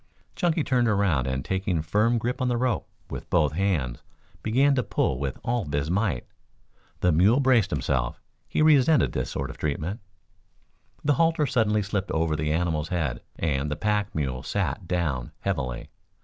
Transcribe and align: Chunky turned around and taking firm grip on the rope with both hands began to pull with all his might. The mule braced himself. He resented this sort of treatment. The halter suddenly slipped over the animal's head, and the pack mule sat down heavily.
Chunky 0.35 0.63
turned 0.63 0.87
around 0.87 1.27
and 1.27 1.45
taking 1.45 1.83
firm 1.83 2.17
grip 2.17 2.41
on 2.41 2.47
the 2.47 2.57
rope 2.57 2.89
with 3.11 3.29
both 3.29 3.51
hands 3.51 4.01
began 4.41 4.73
to 4.73 4.81
pull 4.81 5.19
with 5.19 5.37
all 5.43 5.63
his 5.71 5.91
might. 5.91 6.25
The 7.01 7.11
mule 7.11 7.39
braced 7.39 7.69
himself. 7.69 8.19
He 8.47 8.63
resented 8.63 9.11
this 9.11 9.29
sort 9.29 9.51
of 9.51 9.59
treatment. 9.59 9.99
The 11.03 11.13
halter 11.21 11.45
suddenly 11.45 11.83
slipped 11.83 12.09
over 12.09 12.35
the 12.35 12.51
animal's 12.51 12.87
head, 12.89 13.21
and 13.37 13.69
the 13.69 13.75
pack 13.75 14.15
mule 14.15 14.41
sat 14.41 14.87
down 14.87 15.33
heavily. 15.41 15.91